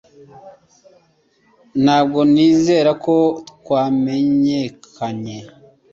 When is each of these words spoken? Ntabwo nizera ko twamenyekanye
Ntabwo 1.83 2.19
nizera 2.33 2.91
ko 3.03 3.15
twamenyekanye 3.53 5.37